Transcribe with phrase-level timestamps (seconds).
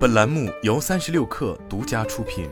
[0.00, 2.48] 本栏目由三十六氪独家出品。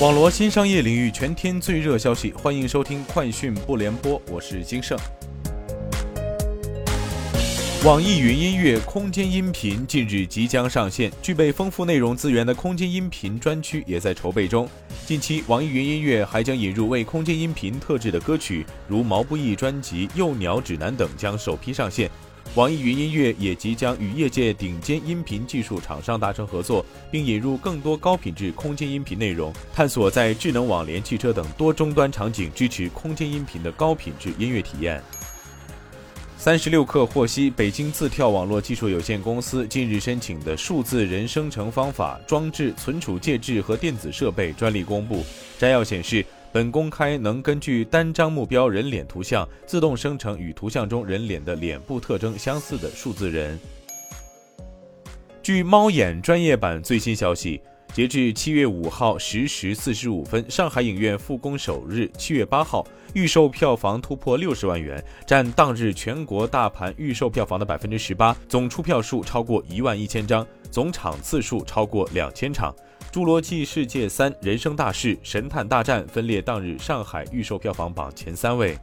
[0.00, 4.96] 网罗新商业领域全天最热消息，欢迎收听快讯不联播，我是金盛。
[7.84, 14.68] 网易云音乐空间音频近日即将上线，具备丰富内容资源的空间音频专区也在筹备中。
[15.04, 22.08] 近期，网易云音乐还将引入为空间音频特制的歌曲，如毛不易专辑《幼鸟指南》等将首批上线。
[22.56, 35.00] 网易云音乐也即将与业界顶尖音频技术厂商达成合作，并引入更多高品质空间音频内容，探索在智能网联汽车等多终端场景支持空间音频的高品质音乐体验。
[36.36, 45.22] 三十六氪获悉，北京字跳网络技术有限公司近日申请的数字人生成方法、装置、存储介质和电子设备专利公布。
[45.58, 53.58] 摘要显示，本公开能根据单张目标人脸图像，自动生成与图像中人脸的脸部特征相似的数字人。
[55.42, 57.60] 据猫眼专业版最新消息。
[57.92, 72.72] 截至七月五号十时四十五分，上海影院复工首日，七月八号预售票房突破六十万元，占当日全国大盘预售票房的百分之十八，总出票数超过一万一千张，总场次数超过两千场。
[73.12, 78.78] 《侏罗纪世界三：人生大事》《神探大战》分列当日上海预售票房榜前三位。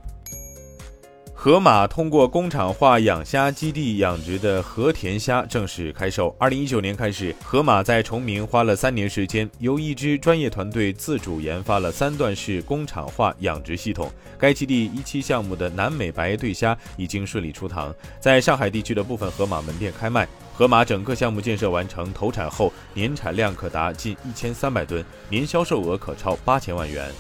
[1.34, 6.36] 河马通过工厂化养虾基地养殖的和田虾正式开售。
[6.38, 14.12] 二零一九年开始，河马在崇明花了三年时间，由一支专业团队自主研发了三段式工厂化养殖系统。
[14.38, 20.28] 该基地一期项目的南美白对虾已经顺利出塘，在上海地区的部分河马门店开卖。
[20.58, 27.12] 河马整个项目建设完成投产后，年产量可达近一千三百吨，年销售额可超八千万元。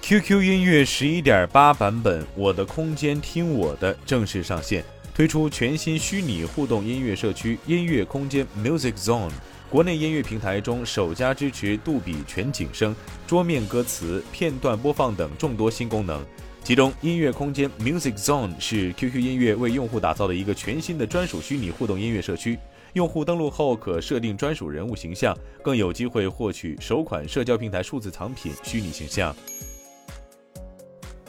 [0.00, 9.28] QQ 音乐十一点八版本《我的空间听我的》正式上线，推出全新虚拟互动音乐社区“音乐空间 Music Zone”，
[9.68, 12.94] 国内音乐平台中首家支持杜比全景声、
[13.26, 16.24] 桌面歌词、片段播放等众多新功能。
[16.64, 22.56] 其中，音乐空间 Music Zone 是 QQ 音乐为用户打造的一个全新的专属虚拟互动音乐社区。
[22.92, 29.34] 用户登录后可设定专属人物形象，更有机会获取首款社交平台数字藏品虚拟形象。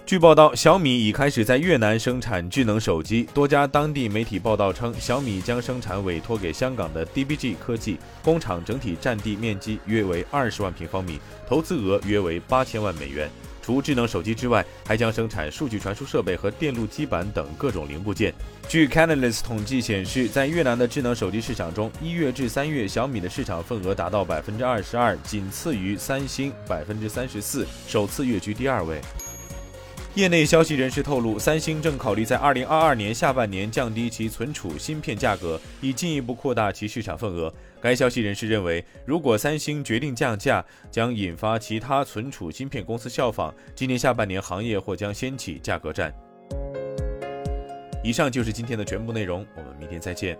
[0.05, 3.27] 据报道，小米已开始在越南生产智能手机。
[3.33, 11.17] 多家当地媒体报道称，小米将生产委托给香港的 DBG 科技工厂，整体占地面积约为二十万平方米，
[11.47, 13.27] 投资额约为八千万美元。
[13.63, 18.33] 除智能手机之外，还将生产数据传输设备和电路基板等各种零部件。
[18.67, 28.99] 据 Canalys 统计显示，在越南的智能手机市场中，一月至三月，小米的市场份额达到百分之二十二，仅次于三星百分之三十四，首次跃居第二位。
[30.15, 37.51] 业内消息人士透露，三星正考虑在二零二二年下半年降低其存储芯片价格，以进一步扩大其市场份额。
[37.81, 46.13] 该消息人士认为，如果三星决定降价，将引发其他存储芯片公司效仿，今年下半年行业或将掀起价格战。
[48.03, 50.37] 以上就是今天的全部内容，我们明天再见。